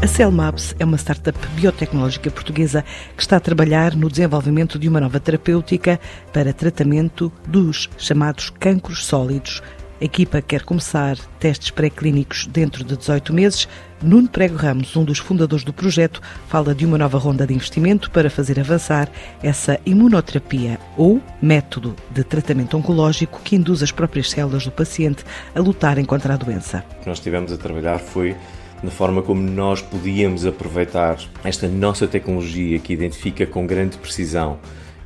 [0.00, 2.84] A Cellmaps é uma startup biotecnológica portuguesa
[3.16, 5.98] que está a trabalhar no desenvolvimento de uma nova terapêutica
[6.32, 9.60] para tratamento dos chamados cancros sólidos.
[10.00, 13.68] A equipa quer começar testes pré-clínicos dentro de 18 meses.
[14.00, 18.08] Nuno Prego Ramos, um dos fundadores do projeto, fala de uma nova ronda de investimento
[18.12, 19.10] para fazer avançar
[19.42, 25.58] essa imunoterapia ou método de tratamento oncológico que induz as próprias células do paciente a
[25.58, 26.84] lutarem contra a doença.
[26.98, 28.36] O que nós estivemos a trabalhar foi
[28.82, 34.58] na forma como nós podíamos aproveitar esta nossa tecnologia que identifica com grande precisão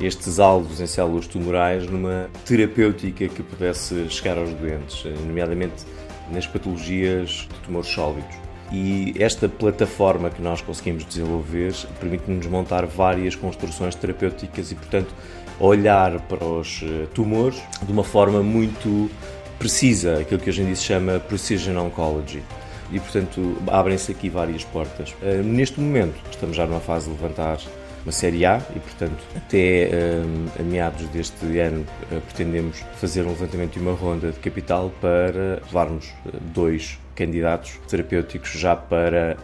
[0.00, 5.84] estes alvos em células tumorais numa terapêutica que pudesse chegar aos doentes, nomeadamente
[6.30, 8.36] nas patologias de tumores sólidos.
[8.70, 15.12] E esta plataforma que nós conseguimos desenvolver permite-nos montar várias construções terapêuticas e, portanto,
[15.58, 19.10] olhar para os eh, tumores de uma forma muito
[19.58, 22.42] precisa, aquilo que hoje em dia se chama Precision Oncology
[22.90, 25.14] e, portanto, abrem-se aqui várias portas.
[25.22, 27.58] Uh, neste momento, estamos já numa fase de levantar
[28.04, 33.30] uma Série A e, portanto, até uh, a meados deste ano uh, pretendemos fazer um
[33.30, 36.12] levantamento de uma ronda de capital para levarmos
[36.54, 39.36] dois candidatos terapêuticos já para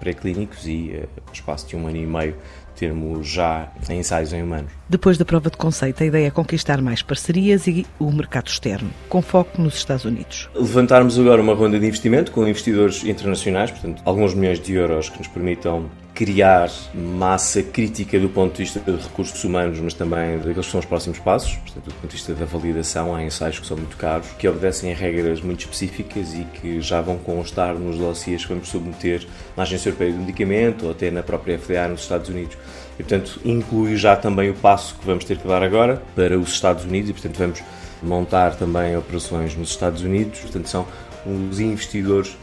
[0.00, 2.34] pré-clínicos e, no espaço de um ano e meio,
[2.80, 4.72] termos já ensaios em humanos.
[4.88, 8.90] Depois da prova de conceito, a ideia é conquistar mais parcerias e o mercado externo,
[9.06, 10.48] com foco nos Estados Unidos.
[10.54, 15.18] Levantarmos agora uma ronda de investimento com investidores internacionais, portanto, alguns milhões de euros que
[15.18, 15.90] nos permitam
[16.20, 20.78] criar massa crítica do ponto de vista de recursos humanos, mas também daqueles que são
[20.78, 23.96] os próximos passos, portanto, do ponto de vista da validação, há ensaios que são muito
[23.96, 28.50] caros, que obedecem a regras muito específicas e que já vão constar nos dossiês que
[28.50, 32.58] vamos submeter na Agência Europeia do Medicamento ou até na própria FDA nos Estados Unidos.
[32.98, 36.50] E, portanto, inclui já também o passo que vamos ter que dar agora para os
[36.50, 37.62] Estados Unidos e, portanto, vamos
[38.02, 40.40] montar também operações nos Estados Unidos.
[40.40, 40.86] Portanto, são
[41.24, 42.36] os investidores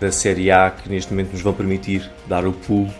[0.00, 2.90] da Série A que neste momento nos vão permitir dar o pulo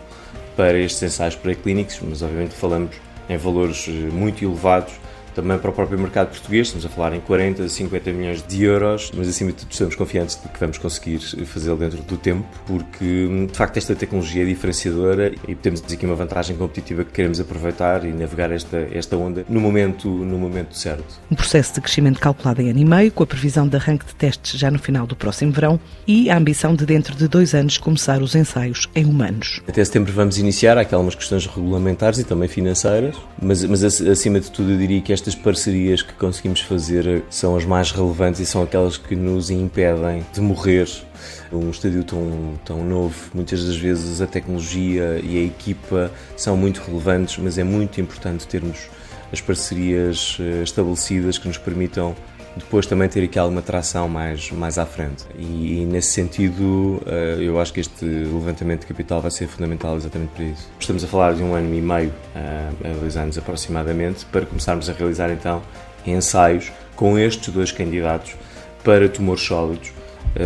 [0.59, 2.91] para estes ensaios pré-clínicos, mas obviamente falamos
[3.31, 4.93] em valores eh, muito elevados
[5.39, 9.13] também para o próprio mercado português, estamos a falar em 40, 50 milhões de euros,
[9.17, 13.47] mas acima de tudo estamos confiantes de que vamos conseguir fazê-lo dentro do tempo, porque
[13.49, 18.05] de facto esta tecnologia é diferenciadora e temos aqui uma vantagem competitiva que queremos aproveitar
[18.05, 21.21] e navegar esta, esta onda no momento, no momento certo.
[21.31, 24.17] Um processo de crescimento calculado em ano e meio, com a previsão de arranque de
[24.17, 27.79] testes já no final do próximo verão e a ambição de dentro de dois anos
[27.79, 29.63] começar os ensaios em humanos.
[29.69, 34.41] Até setembro vamos iniciar, há aqui algumas questões regulamentares e também financeiras, mas, mas acima
[34.41, 38.41] de tudo eu diria que esta estas parcerias que conseguimos fazer são as mais relevantes
[38.41, 40.89] e são aquelas que nos impedem de morrer
[41.53, 43.15] um estádio tão, tão novo.
[43.35, 48.47] Muitas das vezes a tecnologia e a equipa são muito relevantes, mas é muito importante
[48.47, 48.89] termos
[49.31, 52.17] as parcerias eh, estabelecidas que nos permitam
[52.57, 55.25] depois também ter aqui alguma tração mais, mais à frente.
[55.39, 59.97] E, e, nesse sentido, uh, eu acho que este levantamento de capital vai ser fundamental
[59.97, 60.69] exatamente para isso.
[60.79, 64.89] Estamos a falar de um ano e meio, uh, a dois anos aproximadamente, para começarmos
[64.89, 65.63] a realizar então
[66.07, 68.35] ensaios com estes dois candidatos
[68.83, 69.93] para tumores sólidos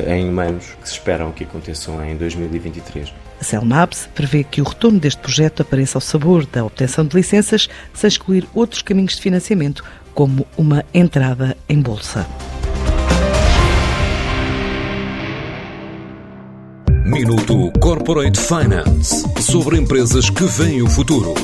[0.07, 3.13] em humanos que se esperam que aconteçam em 2023.
[3.41, 7.69] A Celmabs prevê que o retorno deste projeto apareça ao sabor da obtenção de licenças,
[7.93, 9.85] sem excluir outros caminhos de financiamento,
[10.15, 12.27] como uma entrada em bolsa.
[17.05, 21.35] Minuto Corporate Finance sobre empresas que veem o futuro.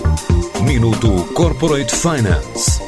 [0.65, 2.88] Minuto Corporate Finance